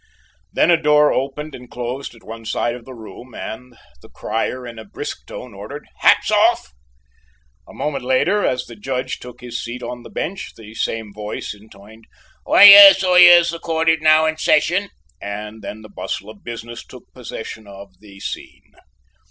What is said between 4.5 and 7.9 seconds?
in a brisk tone ordered "Hats off!" A